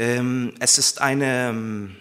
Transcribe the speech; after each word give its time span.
Ähm, 0.00 0.54
es 0.60 0.78
ist 0.78 1.02
eine 1.02 1.50
ähm, 1.50 1.94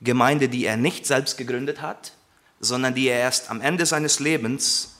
Gemeinde, 0.00 0.48
die 0.48 0.64
er 0.64 0.78
nicht 0.78 1.04
selbst 1.04 1.36
gegründet 1.36 1.82
hat, 1.82 2.12
sondern 2.60 2.94
die 2.94 3.08
er 3.08 3.18
erst 3.18 3.50
am 3.50 3.60
Ende 3.60 3.84
seines 3.84 4.20
Lebens 4.20 4.96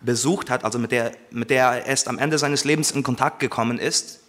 besucht 0.00 0.48
hat, 0.48 0.64
also 0.64 0.78
mit 0.78 0.90
der, 0.90 1.12
mit 1.30 1.50
der 1.50 1.66
er 1.66 1.84
erst 1.84 2.08
am 2.08 2.18
Ende 2.18 2.38
seines 2.38 2.64
Lebens 2.64 2.92
in 2.92 3.02
Kontakt 3.02 3.40
gekommen 3.40 3.78
ist, 3.78 4.20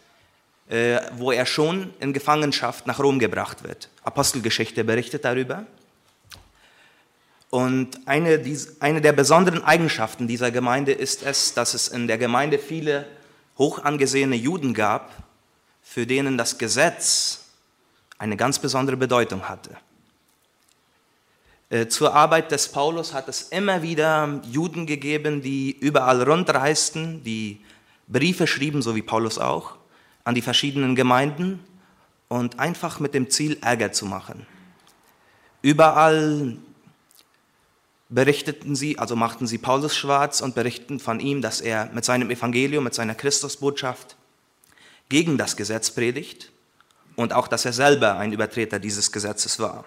äh, 0.67 0.99
wo 1.13 1.31
er 1.31 1.45
schon 1.45 1.93
in 2.01 2.11
Gefangenschaft 2.11 2.85
nach 2.85 2.99
Rom 2.99 3.17
gebracht 3.17 3.63
wird. 3.63 3.87
Apostelgeschichte 4.03 4.83
berichtet 4.83 5.23
darüber. 5.23 5.65
Und 7.49 7.97
eine, 8.09 8.43
eine 8.81 8.99
der 8.99 9.13
besonderen 9.13 9.63
Eigenschaften 9.63 10.27
dieser 10.27 10.51
Gemeinde 10.51 10.91
ist 10.91 11.23
es, 11.23 11.53
dass 11.53 11.75
es 11.75 11.87
in 11.87 12.07
der 12.07 12.17
Gemeinde 12.17 12.59
viele 12.59 13.07
hoch 13.57 13.85
angesehene 13.85 14.35
Juden 14.35 14.73
gab, 14.73 15.24
für 15.85 16.07
denen 16.07 16.37
das 16.37 16.57
Gesetz 16.57 17.45
eine 18.17 18.35
ganz 18.35 18.59
besondere 18.59 18.97
Bedeutung 18.97 19.47
hatte. 19.47 19.77
Äh, 21.69 21.87
zur 21.87 22.13
Arbeit 22.13 22.51
des 22.51 22.67
Paulus 22.67 23.13
hat 23.13 23.29
es 23.29 23.43
immer 23.43 23.81
wieder 23.83 24.41
Juden 24.49 24.87
gegeben, 24.87 25.41
die 25.41 25.71
überall 25.71 26.23
rundreisten, 26.23 27.23
die 27.23 27.61
Briefe 28.07 28.47
schrieben, 28.47 28.81
so 28.81 28.95
wie 28.95 29.03
Paulus 29.03 29.37
auch, 29.37 29.75
an 30.23 30.35
die 30.35 30.41
verschiedenen 30.41 30.95
Gemeinden 30.95 31.63
und 32.29 32.59
einfach 32.59 32.99
mit 32.99 33.13
dem 33.13 33.29
Ziel, 33.29 33.57
Ärger 33.61 33.91
zu 33.91 34.05
machen. 34.05 34.45
Überall 35.61 36.57
berichteten 38.09 38.75
sie, 38.75 38.97
also 38.97 39.15
machten 39.15 39.47
sie 39.47 39.59
Paulus 39.59 39.95
schwarz 39.95 40.41
und 40.41 40.55
berichteten 40.55 40.99
von 40.99 41.19
ihm, 41.19 41.41
dass 41.41 41.61
er 41.61 41.89
mit 41.93 42.05
seinem 42.05 42.31
Evangelium, 42.31 42.83
mit 42.83 42.95
seiner 42.95 43.15
Christusbotschaft 43.15 44.17
gegen 45.09 45.37
das 45.37 45.55
Gesetz 45.55 45.91
predigt 45.91 46.51
und 47.15 47.33
auch, 47.33 47.47
dass 47.47 47.65
er 47.65 47.73
selber 47.73 48.17
ein 48.17 48.33
Übertreter 48.33 48.79
dieses 48.79 49.11
Gesetzes 49.11 49.59
war. 49.59 49.85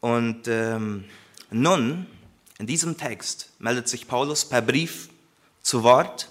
Und 0.00 0.48
ähm, 0.48 1.04
nun, 1.50 2.06
in 2.58 2.66
diesem 2.66 2.96
Text, 2.96 3.50
meldet 3.58 3.88
sich 3.88 4.06
Paulus 4.06 4.44
per 4.44 4.60
Brief 4.60 5.08
zu 5.62 5.82
Wort, 5.82 6.30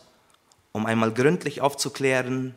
um 0.72 0.86
einmal 0.86 1.12
gründlich 1.12 1.62
aufzuklären, 1.62 2.54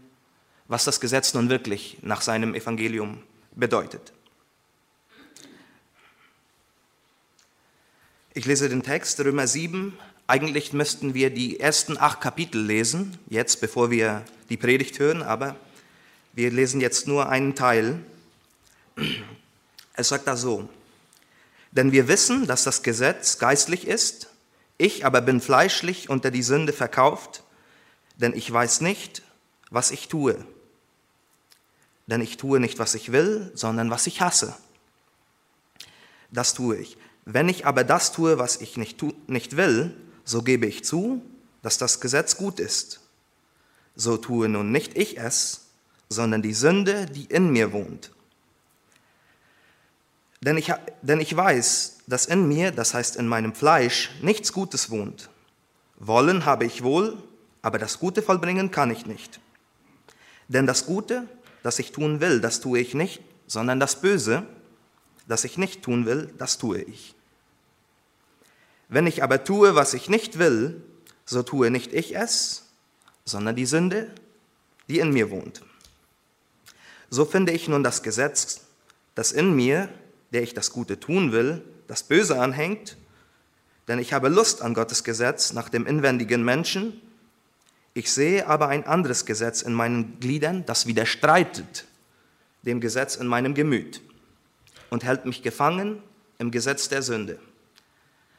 was 0.68 0.84
das 0.84 1.00
Gesetz 1.00 1.32
nun 1.34 1.48
wirklich 1.48 1.98
nach 2.02 2.20
seinem 2.20 2.54
Evangelium 2.54 3.22
bedeutet. 3.52 4.12
Ich 8.34 8.44
lese 8.44 8.68
den 8.68 8.82
Text, 8.82 9.18
Römer 9.20 9.46
7. 9.46 9.98
Eigentlich 10.28 10.72
müssten 10.72 11.14
wir 11.14 11.30
die 11.30 11.60
ersten 11.60 11.96
acht 11.98 12.20
Kapitel 12.20 12.60
lesen, 12.60 13.16
jetzt 13.28 13.60
bevor 13.60 13.90
wir 13.90 14.24
die 14.48 14.56
Predigt 14.56 14.98
hören, 14.98 15.22
aber 15.22 15.54
wir 16.32 16.50
lesen 16.50 16.80
jetzt 16.80 17.06
nur 17.06 17.28
einen 17.28 17.54
Teil. 17.54 18.00
Es 19.94 20.08
sagt 20.08 20.26
da 20.26 20.36
so, 20.36 20.68
denn 21.70 21.92
wir 21.92 22.08
wissen, 22.08 22.46
dass 22.46 22.64
das 22.64 22.82
Gesetz 22.82 23.38
geistlich 23.38 23.86
ist, 23.86 24.28
ich 24.78 25.06
aber 25.06 25.20
bin 25.20 25.40
fleischlich 25.40 26.10
unter 26.10 26.32
die 26.32 26.42
Sünde 26.42 26.72
verkauft, 26.72 27.44
denn 28.16 28.34
ich 28.34 28.50
weiß 28.50 28.80
nicht, 28.80 29.22
was 29.70 29.92
ich 29.92 30.08
tue. 30.08 30.44
Denn 32.06 32.20
ich 32.20 32.36
tue 32.36 32.58
nicht, 32.58 32.78
was 32.78 32.94
ich 32.94 33.12
will, 33.12 33.52
sondern 33.54 33.90
was 33.90 34.06
ich 34.06 34.20
hasse. 34.20 34.56
Das 36.32 36.54
tue 36.54 36.76
ich. 36.76 36.96
Wenn 37.24 37.48
ich 37.48 37.64
aber 37.64 37.84
das 37.84 38.12
tue, 38.12 38.38
was 38.38 38.60
ich 38.60 38.76
nicht, 38.76 38.98
tu, 38.98 39.12
nicht 39.26 39.56
will, 39.56 39.94
so 40.26 40.42
gebe 40.42 40.66
ich 40.66 40.84
zu, 40.84 41.22
dass 41.62 41.78
das 41.78 42.00
Gesetz 42.00 42.36
gut 42.36 42.60
ist. 42.60 43.00
So 43.94 44.18
tue 44.18 44.50
nun 44.50 44.70
nicht 44.72 44.98
ich 44.98 45.18
es, 45.18 45.68
sondern 46.10 46.42
die 46.42 46.52
Sünde, 46.52 47.06
die 47.06 47.24
in 47.24 47.50
mir 47.50 47.72
wohnt. 47.72 48.12
Denn 50.42 50.58
ich, 50.58 50.72
denn 51.00 51.20
ich 51.20 51.34
weiß, 51.34 52.00
dass 52.06 52.26
in 52.26 52.46
mir, 52.46 52.70
das 52.70 52.92
heißt 52.92 53.16
in 53.16 53.26
meinem 53.26 53.54
Fleisch, 53.54 54.10
nichts 54.20 54.52
Gutes 54.52 54.90
wohnt. 54.90 55.30
Wollen 55.96 56.44
habe 56.44 56.66
ich 56.66 56.82
wohl, 56.82 57.22
aber 57.62 57.78
das 57.78 57.98
Gute 57.98 58.20
vollbringen 58.20 58.70
kann 58.70 58.90
ich 58.90 59.06
nicht. 59.06 59.40
Denn 60.48 60.66
das 60.66 60.86
Gute, 60.86 61.26
das 61.62 61.78
ich 61.78 61.90
tun 61.90 62.20
will, 62.20 62.40
das 62.40 62.60
tue 62.60 62.78
ich 62.78 62.94
nicht, 62.94 63.22
sondern 63.46 63.80
das 63.80 64.00
Böse, 64.00 64.44
das 65.26 65.44
ich 65.44 65.58
nicht 65.58 65.82
tun 65.82 66.06
will, 66.06 66.32
das 66.38 66.58
tue 66.58 66.82
ich. 66.82 67.15
Wenn 68.88 69.06
ich 69.06 69.22
aber 69.22 69.44
tue, 69.44 69.74
was 69.74 69.94
ich 69.94 70.08
nicht 70.08 70.38
will, 70.38 70.82
so 71.24 71.42
tue 71.42 71.70
nicht 71.70 71.92
ich 71.92 72.16
es, 72.16 72.66
sondern 73.24 73.56
die 73.56 73.66
Sünde, 73.66 74.10
die 74.88 75.00
in 75.00 75.12
mir 75.12 75.30
wohnt. 75.30 75.62
So 77.10 77.24
finde 77.24 77.52
ich 77.52 77.68
nun 77.68 77.82
das 77.82 78.02
Gesetz, 78.02 78.62
das 79.14 79.32
in 79.32 79.54
mir, 79.54 79.88
der 80.32 80.42
ich 80.42 80.54
das 80.54 80.72
Gute 80.72 81.00
tun 81.00 81.32
will, 81.32 81.62
das 81.88 82.04
Böse 82.04 82.40
anhängt, 82.40 82.96
denn 83.88 83.98
ich 83.98 84.12
habe 84.12 84.28
Lust 84.28 84.62
an 84.62 84.74
Gottes 84.74 85.04
Gesetz 85.04 85.52
nach 85.52 85.68
dem 85.68 85.86
inwendigen 85.86 86.44
Menschen. 86.44 87.00
Ich 87.94 88.12
sehe 88.12 88.46
aber 88.46 88.68
ein 88.68 88.84
anderes 88.84 89.26
Gesetz 89.26 89.62
in 89.62 89.72
meinen 89.72 90.18
Gliedern, 90.20 90.66
das 90.66 90.86
widerstreitet 90.86 91.86
dem 92.62 92.80
Gesetz 92.80 93.14
in 93.14 93.28
meinem 93.28 93.54
Gemüt 93.54 94.00
und 94.90 95.04
hält 95.04 95.24
mich 95.24 95.42
gefangen 95.42 96.02
im 96.38 96.50
Gesetz 96.50 96.88
der 96.88 97.02
Sünde 97.02 97.38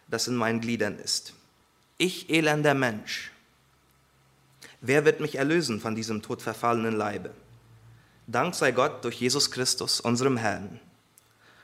das 0.08 0.28
in 0.28 0.36
meinen 0.36 0.62
Gliedern 0.62 0.98
ist. 1.00 1.34
Ich 1.98 2.30
elender 2.30 2.74
Mensch, 2.74 3.32
wer 4.82 5.06
wird 5.06 5.20
mich 5.20 5.36
erlösen 5.36 5.80
von 5.80 5.96
diesem 5.96 6.22
todverfallenen 6.22 6.96
Leibe? 6.96 7.34
Dank 8.28 8.56
sei 8.56 8.72
Gott 8.72 9.04
durch 9.04 9.16
Jesus 9.16 9.52
Christus, 9.52 10.00
unserem 10.00 10.38
Herrn. 10.38 10.80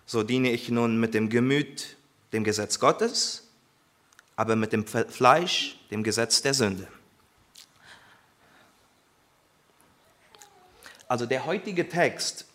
So 0.05 0.23
diene 0.23 0.51
ich 0.51 0.69
nun 0.69 0.99
mit 0.99 1.13
dem 1.13 1.29
Gemüt 1.29 1.97
dem 2.31 2.43
Gesetz 2.43 2.79
Gottes, 2.79 3.47
aber 4.35 4.55
mit 4.55 4.73
dem 4.73 4.85
Fleisch 4.85 5.77
dem 5.91 6.03
Gesetz 6.03 6.41
der 6.41 6.53
Sünde. 6.53 6.87
Also 11.07 11.25
der 11.25 11.45
heutige 11.45 11.87
Text, 11.87 12.45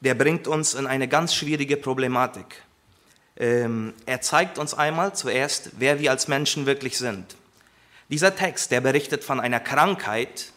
der 0.00 0.14
bringt 0.14 0.48
uns 0.48 0.74
in 0.74 0.86
eine 0.86 1.06
ganz 1.06 1.34
schwierige 1.34 1.76
Problematik. 1.76 2.62
Ähm, 3.38 3.94
er 4.04 4.20
zeigt 4.20 4.58
uns 4.58 4.74
einmal 4.74 5.14
zuerst, 5.14 5.70
wer 5.78 6.00
wir 6.00 6.10
als 6.10 6.26
Menschen 6.26 6.66
wirklich 6.66 6.98
sind. 6.98 7.36
Dieser 8.08 8.34
Text, 8.34 8.72
der 8.72 8.80
berichtet 8.80 9.22
von 9.22 9.38
einer 9.38 9.60
Krankheit, 9.60 10.52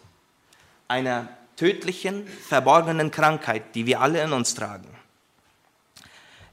einer 0.87 1.29
tödlichen, 1.57 2.27
verborgenen 2.27 3.11
Krankheit, 3.11 3.75
die 3.75 3.85
wir 3.85 4.01
alle 4.01 4.23
in 4.23 4.33
uns 4.33 4.55
tragen. 4.55 4.87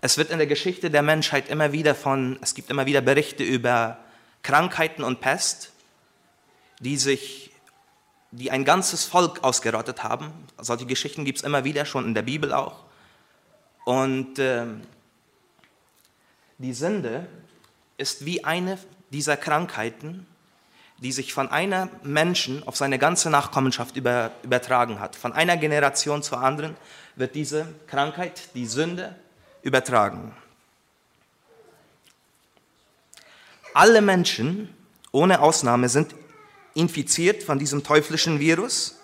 Es 0.03 0.19
wird 0.19 0.31
in 0.31 0.39
der 0.39 0.47
Geschichte 0.47 0.91
der 0.91 1.03
Menschheit 1.03 1.49
immer 1.49 1.73
wieder 1.73 1.95
von, 1.95 2.39
es 2.43 2.55
gibt 2.55 2.71
immer 2.71 2.85
wieder 2.85 3.01
Berichte 3.01 3.43
über 3.43 3.99
Krankheiten 4.43 5.03
und 5.03 5.21
Pest, 5.21 5.73
die 6.79 6.99
sich, 6.99 7.53
die 8.31 8.51
ein 8.51 8.65
ganzes 8.67 9.07
Volk 9.07 9.43
ausgerottet 9.43 10.05
haben. 10.05 10.31
Solche 10.59 10.85
Geschichten 10.85 11.25
gibt 11.25 11.39
es 11.39 11.45
immer 11.45 11.65
wieder, 11.65 11.87
schon 11.87 12.05
in 12.05 12.15
der 12.15 12.23
Bibel 12.23 12.53
auch. 12.53 12.85
Und 13.85 14.39
äh, 14.39 14.67
die 16.59 16.73
Sünde 16.73 17.27
ist 17.97 18.25
wie 18.25 18.45
eine 18.45 18.79
dieser 19.11 19.37
Krankheiten, 19.37 20.27
die 20.99 21.13
sich 21.13 21.33
von 21.33 21.49
einer 21.49 21.89
Menschen 22.03 22.67
auf 22.67 22.77
seine 22.77 22.99
ganze 22.99 23.31
Nachkommenschaft 23.31 23.97
über, 23.97 24.33
übertragen 24.43 24.99
hat. 24.99 25.15
Von 25.15 25.33
einer 25.33 25.57
Generation 25.57 26.23
zur 26.23 26.43
anderen 26.43 26.77
wird 27.15 27.37
diese 27.37 27.73
Krankheit, 27.87 28.55
die 28.55 28.67
Sünde, 28.67 29.15
übertragen. 29.63 30.35
Alle 33.75 34.01
Menschen 34.01 34.75
ohne 35.13 35.41
Ausnahme 35.41 35.89
sind 35.89 36.15
infiziert 36.75 37.43
von 37.43 37.59
diesem 37.59 37.85
teuflischen 37.85 38.41
Virus, 38.41 38.99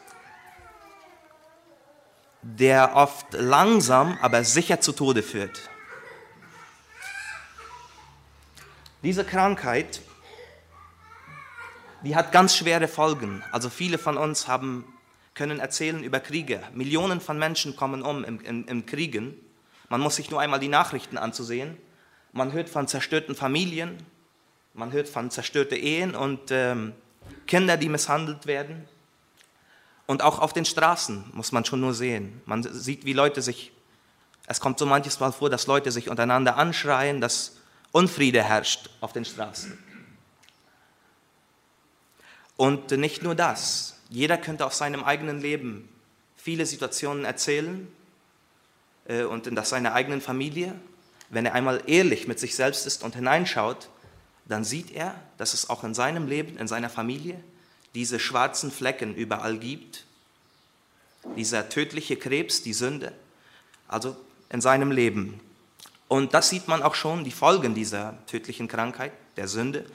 der 2.43 2.95
oft 2.95 3.27
langsam, 3.33 4.19
aber 4.21 4.45
sicher 4.45 4.81
zu 4.81 4.93
Tode 4.93 5.23
führt. 5.23 5.71
Diese 9.05 9.23
Krankheit, 9.23 10.01
die 12.05 12.17
hat 12.17 12.33
ganz 12.33 12.56
schwere 12.56 12.89
Folgen. 12.89 13.45
Also 13.53 13.69
viele 13.69 13.99
von 13.99 14.17
uns 14.17 14.49
haben, 14.49 14.87
können 15.35 15.61
erzählen 15.61 16.03
über 16.03 16.21
Kriege. 16.21 16.62
Millionen 16.73 17.21
von 17.21 17.39
Menschen 17.39 17.77
kommen 17.77 18.01
um 18.01 18.25
im, 18.25 18.41
im, 18.41 18.67
im 18.67 18.87
Kriegen. 18.87 19.35
Man 19.91 20.01
muss 20.01 20.17
sich 20.17 20.31
nur 20.31 20.41
einmal 20.41 20.59
die 20.59 20.69
Nachrichten 20.69 21.19
anzusehen. 21.19 21.77
Man 22.33 22.53
hört 22.53 22.71
von 22.71 22.89
zerstörten 22.89 23.35
Familien, 23.35 23.99
man 24.73 24.91
hört 24.91 25.11
von 25.11 25.31
zerstörten 25.31 25.77
Ehen 25.77 26.15
und 26.15 26.50
ähm, 26.50 26.95
Kinder, 27.47 27.77
die 27.77 27.91
misshandelt 27.91 28.47
werden. 28.47 28.89
Und 30.07 30.23
auch 30.23 30.39
auf 30.39 30.55
den 30.55 30.65
Straßen 30.65 31.25
muss 31.35 31.53
man 31.53 31.67
schon 31.67 31.81
nur 31.81 31.93
sehen. 31.93 32.41
Man 32.47 32.62
sieht, 32.62 33.05
wie 33.05 33.12
Leute 33.12 33.43
sich, 33.43 33.71
es 34.47 34.61
kommt 34.61 34.79
so 34.79 34.87
manches 34.87 35.21
Mal 35.21 35.33
vor, 35.33 35.50
dass 35.50 35.67
Leute 35.67 35.93
sich 35.93 36.09
untereinander 36.09 36.57
anschreien, 36.57 37.21
dass 37.21 37.59
Unfriede 37.94 38.43
herrscht 38.43 38.91
auf 39.00 39.12
den 39.12 39.25
Straßen. 39.25 39.79
Und 42.56 42.91
nicht 42.91 43.23
nur 43.23 43.37
das, 43.37 44.00
jeder 44.11 44.37
könnte 44.37 44.67
aus 44.67 44.79
seinem 44.79 45.05
eigenen 45.05 45.41
Leben 45.41 45.88
viele 46.37 46.67
Situationen 46.67 47.25
erzählen 47.25 47.87
äh, 49.06 49.23
und 49.23 49.46
in 49.46 49.55
das 49.55 49.69
seiner 49.69 49.93
eigenen 49.94 50.20
Familie. 50.20 50.75
Wenn 51.31 51.46
er 51.46 51.55
einmal 51.55 51.85
ehrlich 51.87 52.26
mit 52.26 52.41
sich 52.41 52.56
selbst 52.56 52.85
ist 52.85 53.05
und 53.05 53.14
hineinschaut, 53.14 53.88
dann 54.44 54.64
sieht 54.64 54.90
er, 54.90 55.14
dass 55.38 55.55
es 55.55 55.70
auch 55.70 55.85
in 55.85 55.94
seinem 55.94 56.26
Leben, 56.26 56.58
in 56.58 56.67
seiner 56.67 56.90
Familie, 56.90 57.38
diese 57.94 58.19
schwarzen 58.19 58.73
Flecken 58.73 59.14
überall 59.14 59.56
gibt. 59.56 60.05
Dieser 61.37 61.69
tödliche 61.69 62.17
Krebs, 62.17 62.61
die 62.61 62.75
Sünde, 62.75 63.12
also 63.87 64.17
in 64.50 64.61
seinem 64.61 64.90
Leben. 64.90 65.40
Und 66.09 66.35
das 66.35 66.51
sieht 66.51 66.69
man 66.69 66.83
auch 66.83 66.95
schon, 66.95 67.25
die 67.25 67.31
Folgen 67.31 67.75
dieser 67.75 68.15
tödlichen 68.27 68.69
Krankheit, 68.69 69.12
der 69.37 69.49
Sünde, 69.49 69.87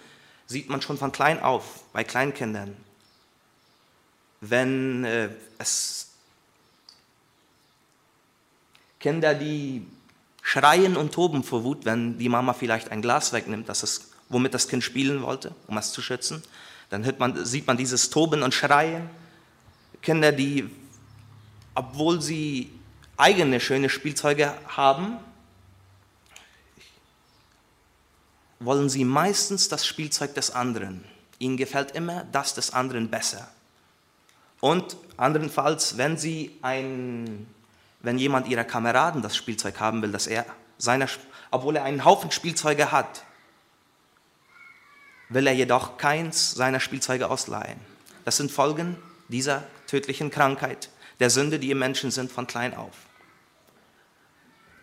sieht 0.48 0.70
man 0.70 0.82
schon 0.82 0.98
von 0.98 1.12
klein 1.12 1.42
auf 1.42 1.84
bei 1.94 2.04
Kleinkindern. 2.04 2.76
Wenn 4.42 5.04
äh, 5.06 5.30
es 5.58 6.10
Kinder, 9.00 9.34
die 9.34 9.86
schreien 10.42 10.98
und 10.98 11.14
toben 11.14 11.44
vor 11.44 11.64
Wut, 11.64 11.86
wenn 11.86 12.18
die 12.18 12.28
Mama 12.28 12.54
vielleicht 12.54 12.92
ein 12.92 13.02
Glas 13.02 13.32
wegnimmt, 13.32 13.70
das 13.70 13.84
ist, 13.84 14.12
womit 14.30 14.54
das 14.54 14.68
Kind 14.68 14.84
spielen 14.84 15.22
wollte, 15.22 15.54
um 15.68 15.78
es 15.78 15.92
zu 15.92 16.02
schützen, 16.02 16.44
dann 16.90 17.06
man, 17.20 17.46
sieht 17.46 17.68
man 17.68 17.78
dieses 17.78 18.10
Toben 18.10 18.42
und 18.42 18.54
Schreien. 18.54 19.10
Kinder, 20.02 20.32
die, 20.32 20.70
obwohl 21.76 22.22
sie 22.22 22.72
eigene 23.16 23.60
schöne 23.60 23.90
Spielzeuge 23.90 24.54
haben, 24.68 25.18
wollen 28.60 28.90
sie 28.90 29.06
meistens 29.06 29.70
das 29.70 29.86
Spielzeug 29.86 30.34
des 30.36 30.52
anderen. 30.52 31.04
Ihnen 31.40 31.58
gefällt 31.58 31.92
immer 31.92 32.26
das 32.32 32.54
des 32.54 32.74
anderen 32.74 33.10
besser. 33.10 33.50
Und 34.60 34.98
andernfalls, 35.16 35.98
wenn 35.98 36.18
sie 36.18 36.58
ein, 36.62 37.48
wenn 38.02 38.18
jemand 38.18 38.48
ihrer 38.48 38.66
Kameraden 38.66 39.22
das 39.22 39.38
Spielzeug 39.38 39.80
haben 39.80 40.02
will, 40.02 40.12
dass 40.12 40.28
er 40.28 40.46
seiner, 40.78 41.08
obwohl 41.52 41.78
er 41.78 41.84
einen 41.84 42.04
Haufen 42.04 42.32
Spielzeuge 42.32 42.92
hat, 42.92 43.24
will 45.30 45.48
er 45.48 45.54
jedoch 45.54 45.98
keins 45.98 46.52
seiner 46.52 46.80
Spielzeuge 46.80 47.30
ausleihen. 47.30 47.80
Das 48.26 48.38
sind 48.38 48.52
Folgen 48.52 48.98
dieser 49.30 49.64
tödlichen 49.88 50.32
Krankheit, 50.32 50.90
der 51.20 51.30
Sünde, 51.30 51.60
die 51.60 51.72
im 51.72 51.80
Menschen 51.80 52.12
sind 52.12 52.32
von 52.32 52.48
klein 52.48 52.76
auf. 52.76 52.96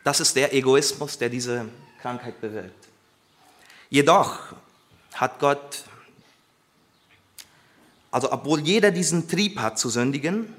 Das 0.04 0.20
ist 0.20 0.36
der 0.36 0.54
Egoismus, 0.54 1.18
der 1.18 1.28
diese 1.28 1.68
Krankheit 2.00 2.40
bewirkt. 2.40 2.85
Jedoch 3.88 4.38
hat 5.14 5.38
Gott, 5.38 5.84
also 8.10 8.32
obwohl 8.32 8.60
jeder 8.60 8.90
diesen 8.90 9.28
Trieb 9.28 9.58
hat 9.58 9.78
zu 9.78 9.88
sündigen, 9.88 10.54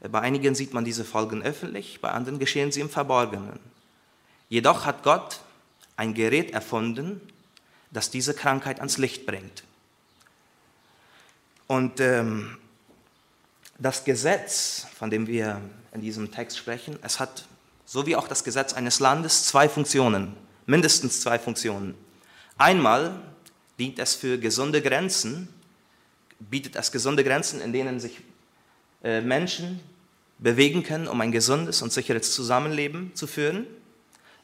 bei 0.00 0.20
einigen 0.20 0.54
sieht 0.54 0.74
man 0.74 0.84
diese 0.84 1.04
Folgen 1.04 1.42
öffentlich, 1.42 2.00
bei 2.00 2.10
anderen 2.10 2.38
geschehen 2.38 2.70
sie 2.70 2.80
im 2.80 2.90
Verborgenen. 2.90 3.58
Jedoch 4.48 4.84
hat 4.84 5.02
Gott 5.02 5.40
ein 5.96 6.14
Gerät 6.14 6.52
erfunden, 6.52 7.20
das 7.90 8.10
diese 8.10 8.34
Krankheit 8.34 8.78
ans 8.78 8.98
Licht 8.98 9.26
bringt. 9.26 9.64
Und 11.66 11.98
ähm, 12.00 12.58
das 13.78 14.04
Gesetz, 14.04 14.86
von 14.96 15.10
dem 15.10 15.26
wir 15.26 15.60
in 15.92 16.00
diesem 16.00 16.30
Text 16.30 16.58
sprechen, 16.58 16.98
es 17.02 17.18
hat, 17.18 17.46
so 17.84 18.06
wie 18.06 18.16
auch 18.16 18.28
das 18.28 18.44
Gesetz 18.44 18.74
eines 18.74 19.00
Landes, 19.00 19.46
zwei 19.46 19.68
Funktionen, 19.68 20.36
mindestens 20.66 21.20
zwei 21.20 21.38
Funktionen. 21.38 21.94
Einmal 22.58 23.20
dient 23.78 23.98
es 23.98 24.14
für 24.14 24.38
gesunde 24.38 24.80
Grenzen, 24.80 25.48
bietet 26.38 26.76
es 26.76 26.90
gesunde 26.90 27.24
Grenzen, 27.24 27.60
in 27.60 27.72
denen 27.72 28.00
sich 28.00 28.20
äh, 29.02 29.20
Menschen 29.20 29.80
bewegen 30.38 30.82
können, 30.82 31.08
um 31.08 31.20
ein 31.20 31.32
gesundes 31.32 31.82
und 31.82 31.92
sicheres 31.92 32.32
Zusammenleben 32.32 33.14
zu 33.14 33.26
führen. 33.26 33.66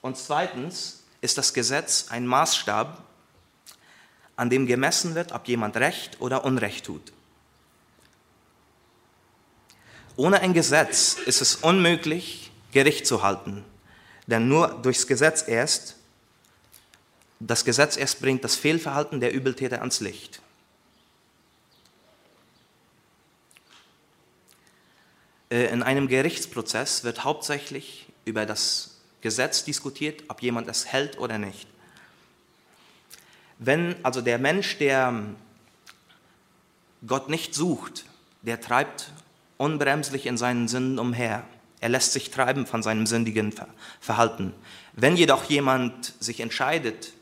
Und 0.00 0.16
zweitens 0.16 1.02
ist 1.20 1.38
das 1.38 1.54
Gesetz 1.54 2.06
ein 2.10 2.26
Maßstab, 2.26 3.02
an 4.36 4.50
dem 4.50 4.66
gemessen 4.66 5.14
wird, 5.14 5.32
ob 5.32 5.46
jemand 5.46 5.76
Recht 5.76 6.20
oder 6.20 6.44
Unrecht 6.44 6.86
tut. 6.86 7.12
Ohne 10.16 10.40
ein 10.40 10.52
Gesetz 10.52 11.16
ist 11.26 11.40
es 11.40 11.56
unmöglich, 11.56 12.50
Gericht 12.72 13.06
zu 13.06 13.22
halten, 13.22 13.64
denn 14.26 14.48
nur 14.48 14.68
durchs 14.82 15.06
Gesetz 15.06 15.46
erst 15.46 15.96
das 17.46 17.64
Gesetz 17.64 17.96
erst 17.96 18.20
bringt 18.20 18.44
das 18.44 18.56
Fehlverhalten 18.56 19.20
der 19.20 19.32
Übeltäter 19.32 19.80
ans 19.80 20.00
Licht. 20.00 20.40
Äh, 25.50 25.66
in 25.66 25.82
einem 25.82 26.08
Gerichtsprozess 26.08 27.04
wird 27.04 27.24
hauptsächlich 27.24 28.06
über 28.24 28.46
das 28.46 29.00
Gesetz 29.20 29.64
diskutiert, 29.64 30.24
ob 30.28 30.42
jemand 30.42 30.68
es 30.68 30.86
hält 30.86 31.18
oder 31.18 31.38
nicht. 31.38 31.66
Wenn 33.58 33.96
also 34.04 34.20
der 34.20 34.38
Mensch, 34.38 34.78
der 34.78 35.22
Gott 37.06 37.28
nicht 37.28 37.54
sucht, 37.54 38.04
der 38.42 38.60
treibt 38.60 39.12
unbremslich 39.56 40.26
in 40.26 40.36
seinen 40.36 40.68
Sinnen 40.68 40.98
umher. 40.98 41.44
Er 41.80 41.88
lässt 41.88 42.12
sich 42.12 42.30
treiben 42.30 42.66
von 42.66 42.82
seinem 42.82 43.06
sündigen 43.06 43.52
Verhalten. 44.00 44.52
Wenn 44.92 45.16
jedoch 45.16 45.44
jemand 45.44 46.14
sich 46.20 46.40
entscheidet, 46.40 47.12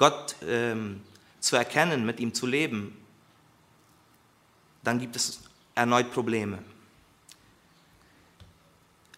Gott 0.00 0.34
ähm, 0.48 1.02
zu 1.40 1.56
erkennen, 1.56 2.06
mit 2.06 2.20
ihm 2.20 2.32
zu 2.32 2.46
leben, 2.46 2.96
dann 4.82 4.98
gibt 4.98 5.14
es 5.14 5.40
erneut 5.74 6.10
Probleme. 6.10 6.58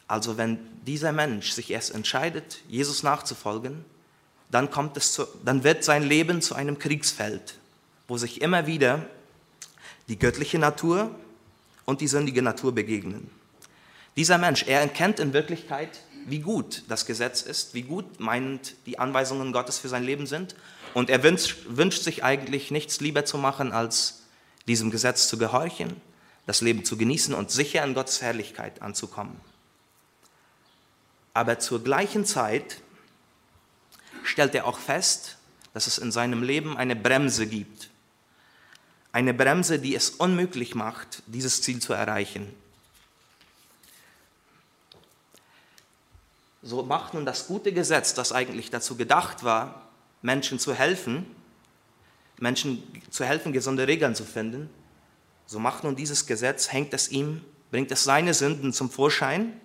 Also 0.09 0.37
wenn 0.37 0.59
dieser 0.85 1.13
Mensch 1.13 1.53
sich 1.53 1.71
erst 1.71 1.95
entscheidet, 1.95 2.63
Jesus 2.69 3.05
nachzufolgen, 3.05 3.85
dann, 4.51 4.73
kommt 4.73 4.97
es 4.97 5.13
zu, 5.13 5.25
dann 5.45 5.63
wird 5.63 5.85
sein 5.85 6.03
Leben 6.03 6.43
zu 6.43 6.57
einem 6.57 6.81
Kriegsfeld, 6.81 7.55
wo 8.09 8.19
sich 8.19 8.43
immer 8.43 8.67
wieder 8.67 9.07
die 10.09 10.19
göttliche 10.19 10.59
Natur 10.59 11.15
und 11.85 12.01
die 12.01 12.09
sündige 12.09 12.43
Natur 12.43 12.75
begegnen. 12.75 13.31
Dieser 14.17 14.37
Mensch, 14.37 14.65
er 14.65 14.81
erkennt 14.81 15.21
in 15.21 15.33
Wirklichkeit, 15.33 16.01
wie 16.27 16.41
gut 16.41 16.83
das 16.89 17.07
Gesetz 17.07 17.43
ist, 17.43 17.75
wie 17.75 17.83
gut 17.83 18.21
meinend 18.21 18.75
die 18.87 18.99
Anweisungen 18.99 19.53
Gottes 19.53 19.79
für 19.79 19.89
sein 19.89 20.05
Leben 20.05 20.27
sind. 20.27 20.55
Und 20.95 21.11
er 21.11 21.23
wünscht, 21.23 21.59
wünscht 21.69 22.03
sich 22.03 22.25
eigentlich 22.25 22.71
nichts 22.71 23.01
lieber 23.01 23.25
zu 23.25 23.39
machen, 23.39 23.73
als 23.73 24.23
diesem 24.67 24.91
Gesetz 24.91 25.29
zu 25.29 25.39
gehorchen, 25.39 26.01
das 26.47 26.61
Leben 26.61 26.85
zu 26.85 26.97
genießen 26.97 27.35
und 27.35 27.51
sicher 27.51 27.85
in 27.85 27.95
Gottes 27.95 28.23
Herrlichkeit 28.23 28.83
anzukommen. 28.83 29.41
Aber 31.35 31.59
zur 31.59 31.83
gleichen 31.83 32.25
Zeit 32.25 32.81
stellt 34.23 34.55
er 34.55 34.67
auch 34.67 34.79
fest, 34.79 35.39
dass 35.73 35.87
es 35.87 35.99
in 35.99 36.13
seinem 36.13 36.43
Leben 36.43 36.77
eine 36.77 36.95
Bremse 36.95 37.47
gibt. 37.47 37.89
Eine 39.13 39.35
Bremse, 39.35 39.79
die 39.79 39.95
es 39.95 40.11
unmöglich 40.11 40.75
macht, 40.75 41.23
dieses 41.27 41.63
Ziel 41.63 41.81
zu 41.81 41.93
erreichen. 41.93 42.55
So 46.63 46.83
macht 46.85 47.15
nun 47.15 47.27
das 47.27 47.49
gute 47.49 47.73
Gesetz, 47.73 48.15
das 48.15 48.33
eigentlich 48.33 48.71
dazu 48.71 48.97
gedacht 48.97 49.43
war, 49.43 49.89
Menschen 50.23 50.61
zu 50.61 50.73
helfen, 50.73 51.27
Menschen 52.39 52.83
zu 53.11 53.25
helfen, 53.25 53.53
gesunde 53.53 53.87
Regeln 53.89 54.15
zu 54.15 54.25
finden, 54.25 54.71
so 55.47 55.59
macht 55.59 55.85
nun 55.85 55.97
dieses 55.97 56.27
Gesetz, 56.27 56.73
hängt 56.73 56.95
es 56.95 57.11
ihm, 57.11 57.45
bringt 57.71 57.91
es 57.91 58.05
seine 58.05 58.33
Sünden 58.33 58.73
zum 58.73 58.91
Vorschein 58.91 59.61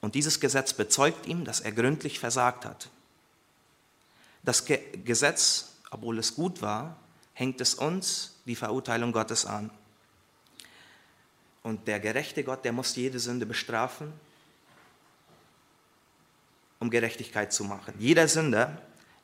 und 0.00 0.16
dieses 0.16 0.40
Gesetz 0.40 0.72
bezeugt 0.72 1.26
ihm, 1.26 1.44
dass 1.44 1.60
er 1.60 1.72
gründlich 1.72 2.18
versagt 2.18 2.64
hat. 2.64 2.88
Das 4.42 4.64
Ge 4.64 4.80
Gesetz, 5.04 5.76
obwohl 5.92 6.18
es 6.18 6.34
gut 6.34 6.62
war, 6.62 6.96
hängt 7.32 7.60
es 7.60 7.74
uns 7.74 8.34
die 8.44 8.56
Verurteilung 8.56 9.12
Gottes 9.12 9.46
an. 9.46 9.70
Und 11.62 11.86
der 11.86 12.00
gerechte 12.00 12.42
Gott, 12.42 12.64
der 12.64 12.72
muss 12.72 12.96
jede 12.96 13.20
Sünde 13.20 13.46
bestrafen 13.46 14.12
um 16.82 16.90
Gerechtigkeit 16.90 17.52
zu 17.52 17.62
machen. 17.62 17.94
Jeder 17.98 18.26
Sünder 18.26 18.76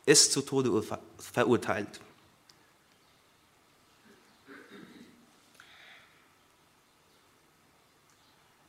ist 0.07 0.33
zu 0.33 0.43
Tode 0.43 0.83
verurteilt. 1.19 2.01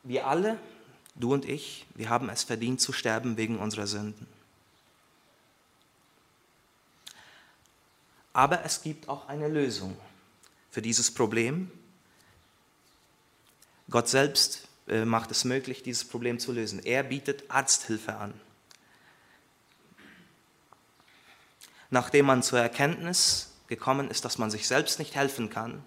Wir 0.04 0.26
alle, 0.26 0.58
du 1.14 1.34
und 1.34 1.46
ich, 1.46 1.86
wir 1.94 2.10
haben 2.10 2.30
es 2.30 2.44
verdient 2.44 2.82
zu 2.82 2.92
sterben 2.92 3.38
wegen 3.38 3.60
unserer 3.60 3.86
Sünden. 3.86 4.26
Aber 8.34 8.66
es 8.66 8.82
gibt 8.82 9.08
auch 9.08 9.28
eine 9.28 9.48
Lösung 9.48 9.96
für 10.72 10.82
dieses 10.82 11.14
Problem. 11.14 11.70
Gott 13.92 14.10
selbst 14.10 14.68
äh, 14.88 15.06
macht 15.06 15.30
es 15.30 15.46
möglich, 15.46 15.84
dieses 15.84 16.06
Problem 16.06 16.40
zu 16.40 16.52
lösen. 16.54 16.80
Er 16.84 17.04
bietet 17.04 17.52
Arzthilfe 17.52 18.16
an. 18.16 18.34
Nachdem 21.90 22.26
man 22.26 22.44
zur 22.44 22.60
Erkenntnis 22.60 23.54
gekommen 23.68 24.10
ist, 24.10 24.26
dass 24.26 24.38
man 24.38 24.52
sich 24.52 24.68
selbst 24.68 25.00
nicht 25.00 25.16
helfen 25.16 25.50
kann, 25.50 25.84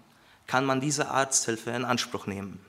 kann 0.47 0.65
man 0.65 0.81
diese 0.81 1.09
Arzthilfe 1.09 1.71
in 1.71 1.85
Anspruch 1.85 2.27
nehmen. 2.27 2.59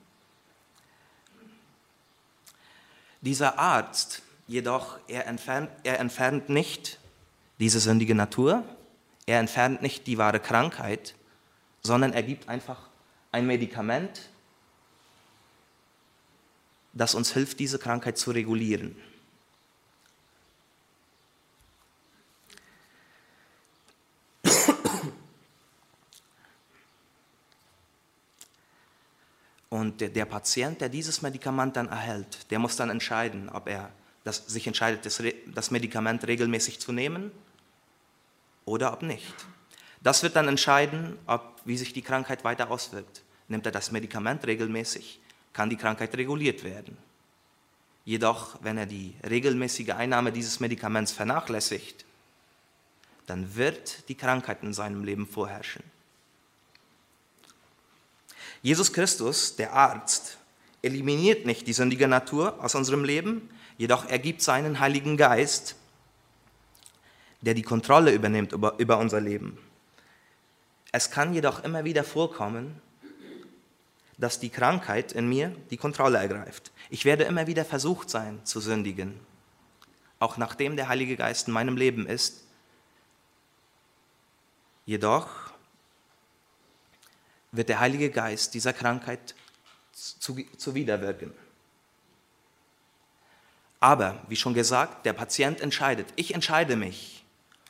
Dieser 3.20 3.58
Arzt 3.58 4.22
jedoch, 4.46 4.98
er 5.08 5.26
entfernt, 5.26 5.70
er 5.82 5.98
entfernt 5.98 6.48
nicht 6.48 6.98
diese 7.58 7.80
sündige 7.80 8.14
Natur, 8.14 8.62
er 9.26 9.40
entfernt 9.40 9.82
nicht 9.82 10.06
die 10.06 10.18
wahre 10.18 10.40
Krankheit, 10.40 11.14
sondern 11.82 12.12
er 12.12 12.22
gibt 12.22 12.48
einfach 12.48 12.88
ein 13.32 13.46
Medikament, 13.46 14.28
das 16.92 17.14
uns 17.14 17.32
hilft, 17.32 17.58
diese 17.58 17.78
Krankheit 17.78 18.18
zu 18.18 18.30
regulieren. 18.30 18.96
Und 29.74 30.00
der, 30.00 30.08
der, 30.08 30.24
Patient, 30.24 30.80
der 30.80 30.88
dieses 30.88 31.20
Medikament 31.20 31.74
dann 31.74 31.88
erhält, 31.88 32.48
der 32.52 32.60
muss 32.60 32.76
dann 32.76 32.90
entscheiden, 32.90 33.48
ob 33.48 33.68
er 33.68 33.90
das, 34.22 34.46
sich 34.46 34.68
entscheidet, 34.68 35.04
das, 35.04 35.20
das 35.52 35.72
Medikament 35.72 36.24
regelmäßig 36.28 36.78
zu 36.78 36.92
nehmen 36.92 37.32
oder 38.66 38.92
ob 38.92 39.02
nicht. 39.02 39.34
Das 40.00 40.22
wird 40.22 40.36
dann 40.36 40.46
entscheiden, 40.46 41.18
ob, 41.26 41.60
wie 41.64 41.76
sich 41.76 41.92
die 41.92 42.02
Krankheit 42.02 42.44
weiter 42.44 42.70
auswirkt. 42.70 43.22
Nimmt 43.48 43.66
er 43.66 43.72
das 43.72 43.90
Medikament 43.90 44.46
regelmäßig, 44.46 45.18
kann 45.52 45.70
die 45.70 45.76
Krankheit 45.76 46.16
reguliert 46.16 46.62
werden. 46.62 46.96
Jedoch, 48.04 48.56
wenn 48.62 48.78
er 48.78 48.86
die 48.86 49.16
regelmäßige 49.28 49.90
Einnahme 49.90 50.30
dieses 50.30 50.60
Medikaments 50.60 51.10
vernachlässigt, 51.10 52.04
dann 53.26 53.56
wird 53.56 54.08
die 54.08 54.14
Krankheit 54.14 54.62
in 54.62 54.72
seinem 54.72 55.02
Leben 55.02 55.26
vorherrschen. 55.26 55.82
Jesus 58.64 58.94
Christus, 58.94 59.56
der 59.56 59.74
Arzt, 59.74 60.38
eliminiert 60.80 61.44
nicht 61.44 61.66
die 61.66 61.74
sündige 61.74 62.08
Natur 62.08 62.64
aus 62.64 62.74
unserem 62.74 63.04
Leben, 63.04 63.50
jedoch 63.76 64.08
er 64.08 64.18
gibt 64.18 64.40
seinen 64.40 64.80
Heiligen 64.80 65.18
Geist, 65.18 65.76
der 67.42 67.52
die 67.52 67.62
Kontrolle 67.62 68.12
übernimmt 68.12 68.52
über, 68.52 68.78
über 68.78 68.96
unser 68.96 69.20
Leben. 69.20 69.58
Es 70.92 71.10
kann 71.10 71.34
jedoch 71.34 71.62
immer 71.62 71.84
wieder 71.84 72.04
vorkommen, 72.04 72.80
dass 74.16 74.40
die 74.40 74.48
Krankheit 74.48 75.12
in 75.12 75.28
mir 75.28 75.54
die 75.70 75.76
Kontrolle 75.76 76.16
ergreift. 76.16 76.72
Ich 76.88 77.04
werde 77.04 77.24
immer 77.24 77.46
wieder 77.46 77.66
versucht 77.66 78.08
sein 78.08 78.40
zu 78.46 78.60
sündigen, 78.60 79.20
auch 80.18 80.38
nachdem 80.38 80.76
der 80.76 80.88
Heilige 80.88 81.18
Geist 81.18 81.48
in 81.48 81.52
meinem 81.52 81.76
Leben 81.76 82.06
ist. 82.06 82.44
Jedoch 84.86 85.43
wird 87.56 87.68
der 87.68 87.80
Heilige 87.80 88.10
Geist 88.10 88.54
dieser 88.54 88.72
Krankheit 88.72 89.34
zuwiderwirken. 89.92 91.32
Aber, 93.80 94.22
wie 94.28 94.36
schon 94.36 94.54
gesagt, 94.54 95.06
der 95.06 95.12
Patient 95.12 95.60
entscheidet. 95.60 96.08
Ich 96.16 96.34
entscheide 96.34 96.74
mich, 96.74 97.24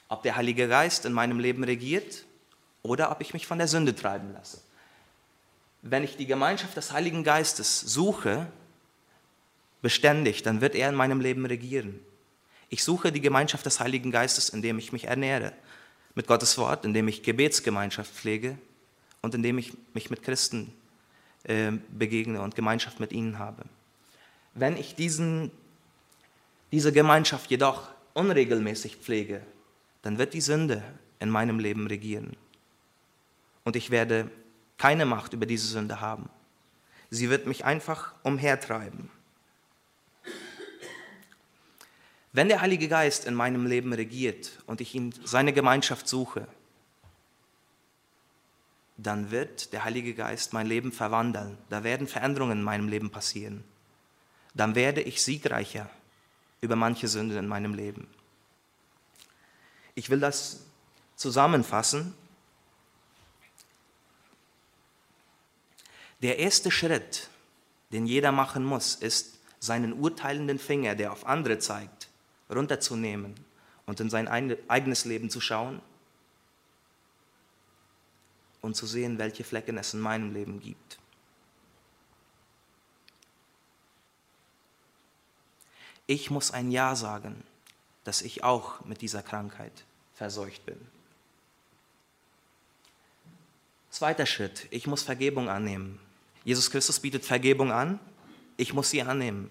ob 0.08 0.22
der 0.22 0.36
Heilige 0.36 0.68
Geist 0.68 1.04
in 1.06 1.12
meinem 1.12 1.40
Leben 1.40 1.64
regiert 1.64 2.24
oder 2.82 3.10
ob 3.10 3.20
ich 3.20 3.34
mich 3.34 3.46
von 3.46 3.58
der 3.58 3.68
Sünde 3.68 3.94
treiben 3.94 4.32
lasse. 4.32 4.60
Wenn 5.82 6.04
ich 6.04 6.16
die 6.16 6.26
Gemeinschaft 6.26 6.76
des 6.76 6.92
Heiligen 6.92 7.24
Geistes 7.24 7.80
suche, 7.80 8.46
beständig, 9.82 10.42
dann 10.42 10.60
wird 10.60 10.74
er 10.74 10.88
in 10.88 10.94
meinem 10.94 11.20
Leben 11.20 11.44
regieren. 11.44 12.00
Ich 12.70 12.84
suche 12.84 13.12
die 13.12 13.20
Gemeinschaft 13.20 13.66
des 13.66 13.80
Heiligen 13.80 14.10
Geistes, 14.10 14.48
indem 14.48 14.78
ich 14.78 14.92
mich 14.92 15.04
ernähre 15.04 15.52
mit 16.14 16.26
Gottes 16.26 16.56
Wort, 16.56 16.84
indem 16.84 17.08
ich 17.08 17.22
Gebetsgemeinschaft 17.22 18.10
pflege, 18.10 18.56
und 19.24 19.34
indem 19.34 19.58
ich 19.58 19.72
mich 19.94 20.10
mit 20.10 20.22
Christen 20.22 20.72
äh, 21.44 21.72
begegne 21.90 22.42
und 22.42 22.54
Gemeinschaft 22.54 23.00
mit 23.00 23.10
ihnen 23.10 23.38
habe. 23.38 23.64
Wenn 24.52 24.76
ich 24.76 24.94
diesen, 24.94 25.50
diese 26.70 26.92
Gemeinschaft 26.92 27.50
jedoch 27.50 27.88
unregelmäßig 28.12 28.96
pflege, 28.96 29.40
dann 30.02 30.18
wird 30.18 30.34
die 30.34 30.42
Sünde 30.42 30.82
in 31.18 31.30
meinem 31.30 31.58
Leben 31.58 31.86
regieren. 31.86 32.36
Und 33.64 33.76
ich 33.76 33.90
werde 33.90 34.30
keine 34.76 35.06
Macht 35.06 35.32
über 35.32 35.46
diese 35.46 35.66
Sünde 35.66 36.00
haben. 36.02 36.28
Sie 37.08 37.30
wird 37.30 37.46
mich 37.46 37.64
einfach 37.64 38.14
umhertreiben. 38.22 39.10
Wenn 42.32 42.48
der 42.48 42.60
Heilige 42.60 42.88
Geist 42.88 43.26
in 43.26 43.34
meinem 43.34 43.66
Leben 43.66 43.92
regiert 43.92 44.62
und 44.66 44.80
ich 44.80 44.94
ihn 44.94 45.14
seine 45.24 45.52
Gemeinschaft 45.52 46.08
suche, 46.08 46.46
dann 48.96 49.30
wird 49.30 49.72
der 49.72 49.84
Heilige 49.84 50.14
Geist 50.14 50.52
mein 50.52 50.66
Leben 50.66 50.92
verwandeln. 50.92 51.58
Da 51.68 51.82
werden 51.82 52.06
Veränderungen 52.06 52.58
in 52.58 52.62
meinem 52.62 52.88
Leben 52.88 53.10
passieren. 53.10 53.64
Dann 54.54 54.74
werde 54.74 55.02
ich 55.02 55.22
siegreicher 55.22 55.90
über 56.60 56.76
manche 56.76 57.08
Sünden 57.08 57.36
in 57.36 57.48
meinem 57.48 57.74
Leben. 57.74 58.06
Ich 59.96 60.10
will 60.10 60.20
das 60.20 60.64
zusammenfassen. 61.16 62.14
Der 66.22 66.38
erste 66.38 66.70
Schritt, 66.70 67.28
den 67.92 68.06
jeder 68.06 68.32
machen 68.32 68.64
muss, 68.64 68.94
ist, 68.94 69.38
seinen 69.58 69.94
urteilenden 69.94 70.58
Finger, 70.58 70.94
der 70.94 71.10
auf 71.10 71.26
andere 71.26 71.58
zeigt, 71.58 72.08
runterzunehmen 72.50 73.34
und 73.86 73.98
in 74.00 74.10
sein 74.10 74.28
eigenes 74.28 75.04
Leben 75.06 75.30
zu 75.30 75.40
schauen 75.40 75.80
und 78.64 78.74
zu 78.74 78.86
sehen, 78.86 79.18
welche 79.18 79.44
Flecken 79.44 79.76
es 79.76 79.94
in 79.94 80.00
meinem 80.00 80.32
Leben 80.32 80.58
gibt. 80.58 80.98
Ich 86.06 86.30
muss 86.30 86.50
ein 86.50 86.70
Ja 86.70 86.96
sagen, 86.96 87.44
dass 88.04 88.22
ich 88.22 88.42
auch 88.42 88.84
mit 88.84 89.02
dieser 89.02 89.22
Krankheit 89.22 89.84
verseucht 90.14 90.64
bin. 90.66 90.78
Zweiter 93.90 94.26
Schritt, 94.26 94.66
ich 94.70 94.86
muss 94.86 95.02
Vergebung 95.02 95.48
annehmen. 95.48 96.00
Jesus 96.44 96.70
Christus 96.70 97.00
bietet 97.00 97.24
Vergebung 97.24 97.70
an, 97.70 98.00
ich 98.56 98.72
muss 98.72 98.90
sie 98.90 99.02
annehmen. 99.02 99.50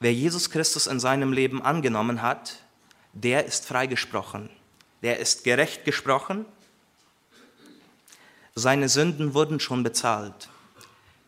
Wer 0.00 0.14
Jesus 0.14 0.50
Christus 0.50 0.86
in 0.86 1.00
seinem 1.00 1.32
Leben 1.32 1.62
angenommen 1.62 2.22
hat, 2.22 2.62
der 3.12 3.44
ist 3.44 3.66
freigesprochen 3.66 4.50
der 5.02 5.18
ist 5.18 5.44
gerecht 5.44 5.84
gesprochen. 5.84 6.44
Seine 8.54 8.88
Sünden 8.88 9.34
wurden 9.34 9.60
schon 9.60 9.82
bezahlt. 9.82 10.48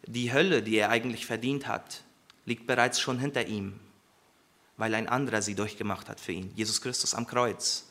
Die 0.07 0.33
Hölle, 0.33 0.63
die 0.63 0.77
er 0.77 0.91
eigentlich 0.91 1.27
verdient 1.27 1.67
hat, 1.67 2.03
liegt 2.45 2.67
bereits 2.67 3.01
schon 3.01 3.19
hinter 3.19 3.47
ihm, 3.47 3.79
weil 4.77 4.95
ein 4.95 5.09
anderer 5.09 5.43
sie 5.43 5.55
durchgemacht 5.55 6.09
hat 6.09 6.21
für 6.21 6.33
ihn. 6.33 6.53
Jesus 6.57 6.81
Christus 6.81 7.15
am 7.15 7.27
Kreuz 7.27 7.87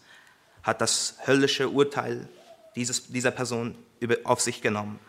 hat 0.64 0.82
das 0.82 1.16
höllische 1.26 1.70
Urteil 1.70 2.28
dieses, 2.76 3.08
dieser 3.08 3.32
Person 3.32 3.76
auf 4.24 4.42
sich 4.42 4.62
genommen. 4.62 5.00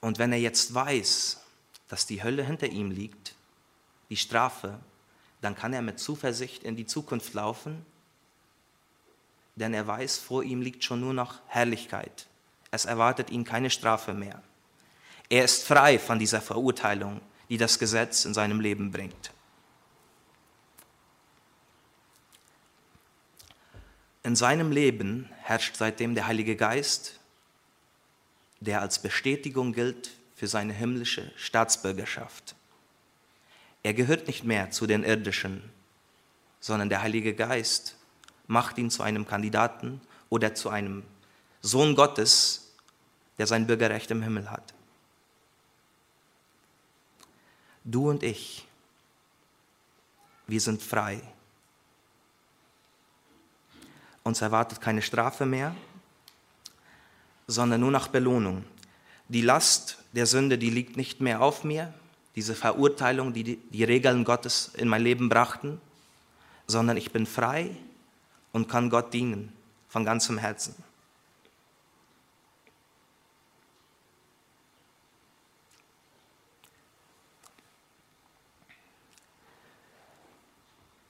Und 0.00 0.18
wenn 0.18 0.32
er 0.32 0.38
jetzt 0.38 0.74
weiß, 0.74 1.40
dass 1.88 2.06
die 2.06 2.22
Hölle 2.22 2.44
hinter 2.44 2.68
ihm 2.68 2.90
liegt, 2.90 3.34
die 4.08 4.16
Strafe, 4.16 4.78
dann 5.42 5.56
kann 5.56 5.74
er 5.74 5.82
mit 5.82 5.98
Zuversicht 5.98 6.62
in 6.62 6.76
die 6.76 6.86
Zukunft 6.86 7.34
laufen, 7.34 7.84
denn 9.56 9.74
er 9.74 9.86
weiß, 9.86 10.18
vor 10.18 10.44
ihm 10.44 10.62
liegt 10.62 10.84
schon 10.84 11.00
nur 11.00 11.12
noch 11.12 11.40
Herrlichkeit. 11.48 12.26
Es 12.70 12.86
erwartet 12.86 13.28
ihn 13.30 13.44
keine 13.44 13.68
Strafe 13.68 14.14
mehr. 14.14 14.42
Er 15.28 15.44
ist 15.44 15.64
frei 15.64 15.98
von 15.98 16.18
dieser 16.18 16.40
Verurteilung, 16.40 17.20
die 17.50 17.58
das 17.58 17.78
Gesetz 17.78 18.24
in 18.24 18.32
seinem 18.32 18.60
Leben 18.60 18.92
bringt. 18.92 19.32
In 24.22 24.36
seinem 24.36 24.70
Leben 24.70 25.28
herrscht 25.42 25.76
seitdem 25.76 26.14
der 26.14 26.28
Heilige 26.28 26.54
Geist, 26.54 27.18
der 28.60 28.80
als 28.80 29.00
Bestätigung 29.00 29.72
gilt 29.72 30.12
für 30.36 30.46
seine 30.46 30.72
himmlische 30.72 31.32
Staatsbürgerschaft. 31.36 32.54
Er 33.82 33.94
gehört 33.94 34.26
nicht 34.26 34.44
mehr 34.44 34.70
zu 34.70 34.86
den 34.86 35.04
irdischen, 35.04 35.62
sondern 36.60 36.88
der 36.88 37.02
Heilige 37.02 37.34
Geist 37.34 37.96
macht 38.46 38.78
ihn 38.78 38.90
zu 38.90 39.02
einem 39.02 39.26
Kandidaten 39.26 40.00
oder 40.28 40.54
zu 40.54 40.68
einem 40.68 41.02
Sohn 41.60 41.94
Gottes, 41.94 42.72
der 43.38 43.46
sein 43.46 43.66
Bürgerrecht 43.66 44.10
im 44.10 44.22
Himmel 44.22 44.50
hat. 44.50 44.74
Du 47.84 48.08
und 48.08 48.22
ich, 48.22 48.66
wir 50.46 50.60
sind 50.60 50.82
frei. 50.82 51.20
Uns 54.22 54.40
erwartet 54.40 54.80
keine 54.80 55.02
Strafe 55.02 55.46
mehr, 55.46 55.74
sondern 57.48 57.80
nur 57.80 57.90
nach 57.90 58.06
Belohnung. 58.06 58.64
Die 59.28 59.42
Last 59.42 59.98
der 60.12 60.26
Sünde, 60.26 60.58
die 60.58 60.70
liegt 60.70 60.96
nicht 60.96 61.20
mehr 61.20 61.40
auf 61.40 61.64
mir, 61.64 61.92
diese 62.34 62.54
Verurteilung, 62.54 63.32
die 63.32 63.56
die 63.56 63.84
Regeln 63.84 64.24
Gottes 64.24 64.72
in 64.74 64.88
mein 64.88 65.02
Leben 65.02 65.28
brachten, 65.28 65.80
sondern 66.66 66.96
ich 66.96 67.12
bin 67.12 67.26
frei 67.26 67.70
und 68.52 68.68
kann 68.68 68.90
Gott 68.90 69.12
dienen 69.12 69.52
von 69.88 70.04
ganzem 70.04 70.38
Herzen. 70.38 70.74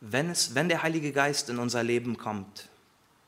Wenn, 0.01 0.31
es, 0.31 0.57
wenn 0.57 0.69
der 0.69 0.83
Heilige 0.83 1.13
Geist 1.13 1.49
in 1.49 1.59
unser 1.59 1.85
Leben 1.85 2.19
kommt, 2.19 2.69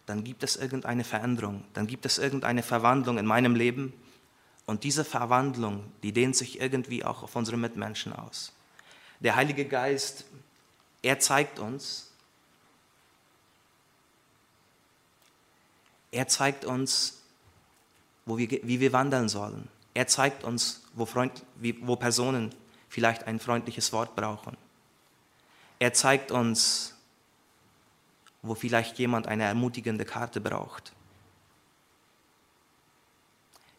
dann 0.07 0.25
gibt 0.25 0.43
es 0.43 0.57
irgendeine 0.57 1.05
Veränderung, 1.05 1.65
dann 1.73 1.87
gibt 1.87 2.05
es 2.05 2.19
irgendeine 2.19 2.65
Verwandlung 2.65 3.17
in 3.17 3.27
meinem 3.27 3.55
Leben 3.55 3.93
und 4.67 4.85
diese 4.85 5.05
Verwandlung, 5.05 5.93
die 6.03 6.13
dehnt 6.13 6.37
sich 6.37 6.61
irgendwie 6.61 7.05
auch 7.05 7.23
auf 7.23 7.37
unsere 7.37 7.57
Mitmenschen 7.57 8.13
aus. 8.13 8.53
Der 9.21 9.37
Heilige 9.37 9.67
Geist, 9.67 10.25
er 11.03 11.19
zeigt 11.19 11.59
uns, 11.59 12.11
er 16.11 16.29
zeigt 16.29 16.65
uns, 16.65 17.23
wo 18.25 18.39
wir, 18.39 18.49
wie 18.49 18.81
wir 18.81 18.93
wandeln 18.93 19.29
sollen. 19.29 19.69
Er 19.93 20.07
zeigt 20.07 20.45
uns, 20.45 20.83
wo, 20.95 21.07
Freund, 21.07 21.45
wo 21.81 21.97
Personen 21.97 22.55
vielleicht 22.89 23.27
ein 23.27 23.39
freundliches 23.39 23.93
Wort 23.93 24.17
brauchen. 24.17 24.57
Er 25.79 25.93
zeigt 25.93 26.31
uns, 26.31 26.95
wo 28.43 28.55
vielleicht 28.55 28.99
jemand 28.99 29.27
eine 29.27 29.45
ermutigende 29.45 30.05
Karte 30.05 30.41
braucht. 30.41 30.93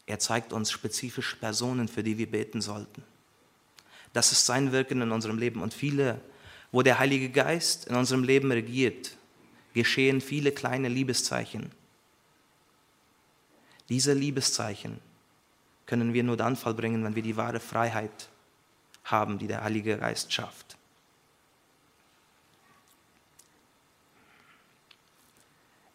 Er 0.07 0.19
zeigt 0.19 0.53
uns 0.53 0.71
spezifisch 0.71 1.35
Personen, 1.35 1.87
für 1.87 2.03
die 2.03 2.17
wir 2.17 2.29
beten 2.29 2.61
sollten. 2.61 3.03
Das 4.13 4.31
ist 4.31 4.45
sein 4.45 4.71
Wirken 4.71 5.01
in 5.01 5.11
unserem 5.11 5.37
Leben. 5.37 5.61
Und 5.61 5.73
viele, 5.73 6.21
wo 6.71 6.81
der 6.81 6.99
Heilige 6.99 7.29
Geist 7.29 7.87
in 7.87 7.95
unserem 7.95 8.23
Leben 8.23 8.51
regiert, 8.51 9.17
geschehen 9.73 10.21
viele 10.21 10.51
kleine 10.51 10.87
Liebeszeichen. 10.87 11.71
Diese 13.89 14.13
Liebeszeichen 14.13 14.99
können 15.85 16.13
wir 16.13 16.23
nur 16.23 16.37
dann 16.37 16.55
vollbringen, 16.55 17.03
wenn 17.03 17.15
wir 17.15 17.23
die 17.23 17.37
wahre 17.37 17.59
Freiheit 17.59 18.29
haben, 19.03 19.37
die 19.37 19.47
der 19.47 19.63
Heilige 19.63 19.97
Geist 19.97 20.33
schafft. 20.33 20.77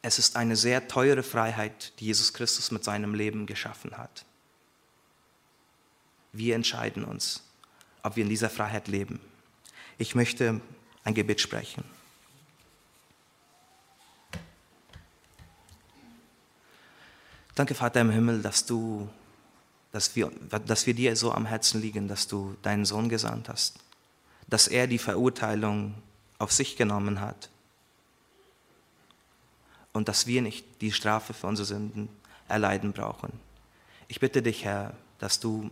Es 0.02 0.18
ist 0.18 0.36
eine 0.36 0.56
sehr 0.56 0.88
teure 0.88 1.22
Freiheit, 1.22 1.92
die 2.00 2.06
Jesus 2.06 2.32
Christus 2.32 2.70
mit 2.70 2.84
seinem 2.84 3.14
Leben 3.14 3.46
geschaffen 3.46 3.98
hat. 3.98 4.24
Wir 6.32 6.54
entscheiden 6.54 7.04
uns, 7.04 7.42
ob 8.02 8.16
wir 8.16 8.22
in 8.24 8.30
dieser 8.30 8.48
Freiheit 8.48 8.88
leben. 8.88 9.20
Ich 9.98 10.14
möchte 10.14 10.60
ein 11.04 11.14
Gebet 11.14 11.40
sprechen. 11.40 11.84
Danke, 17.54 17.74
Vater 17.74 18.00
im 18.00 18.10
Himmel, 18.10 18.40
dass 18.40 18.64
du, 18.64 19.10
dass 19.92 20.16
wir, 20.16 20.30
dass 20.64 20.86
wir 20.86 20.94
dir 20.94 21.14
so 21.14 21.32
am 21.32 21.44
Herzen 21.44 21.82
liegen, 21.82 22.08
dass 22.08 22.26
du 22.26 22.56
deinen 22.62 22.86
Sohn 22.86 23.10
gesandt 23.10 23.50
hast, 23.50 23.80
dass 24.48 24.66
er 24.66 24.86
die 24.86 24.98
Verurteilung 24.98 25.94
auf 26.38 26.52
sich 26.52 26.76
genommen 26.76 27.20
hat 27.20 27.50
und 29.92 30.08
dass 30.08 30.26
wir 30.26 30.42
nicht 30.42 30.64
die 30.80 30.92
Strafe 30.92 31.34
für 31.34 31.46
unsere 31.46 31.66
Sünden 31.66 32.08
erleiden 32.48 32.92
brauchen. 32.92 33.32
Ich 34.08 34.20
bitte 34.20 34.42
dich, 34.42 34.64
Herr, 34.64 34.94
dass 35.18 35.40
du 35.40 35.70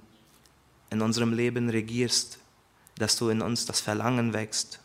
in 0.90 1.02
unserem 1.02 1.32
Leben 1.32 1.68
regierst, 1.68 2.38
dass 2.96 3.16
du 3.16 3.28
in 3.28 3.42
uns 3.42 3.66
das 3.66 3.80
Verlangen 3.80 4.32
wächst, 4.32 4.80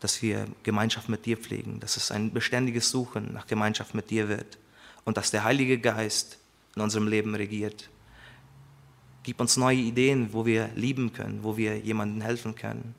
dass 0.00 0.22
wir 0.22 0.46
Gemeinschaft 0.62 1.08
mit 1.08 1.26
dir 1.26 1.36
pflegen, 1.36 1.80
dass 1.80 1.96
es 1.96 2.10
ein 2.10 2.32
beständiges 2.32 2.90
Suchen 2.90 3.32
nach 3.32 3.46
Gemeinschaft 3.46 3.94
mit 3.94 4.10
dir 4.10 4.28
wird 4.28 4.58
und 5.04 5.16
dass 5.16 5.30
der 5.30 5.44
Heilige 5.44 5.78
Geist 5.78 6.38
in 6.74 6.82
unserem 6.82 7.08
Leben 7.08 7.34
regiert. 7.34 7.90
Gib 9.22 9.40
uns 9.40 9.58
neue 9.58 9.76
Ideen, 9.76 10.32
wo 10.32 10.46
wir 10.46 10.68
lieben 10.74 11.12
können, 11.12 11.42
wo 11.42 11.56
wir 11.56 11.78
jemandem 11.78 12.22
helfen 12.22 12.54
können. 12.54 12.94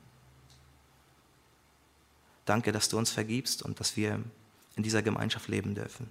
Danke, 2.44 2.72
dass 2.72 2.88
du 2.88 2.98
uns 2.98 3.10
vergibst 3.10 3.62
und 3.62 3.78
dass 3.80 3.96
wir 3.96 4.22
in 4.76 4.82
dieser 4.82 5.02
Gemeinschaft 5.02 5.48
leben 5.48 5.74
dürfen. 5.74 6.10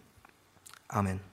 Amen. 0.87 1.30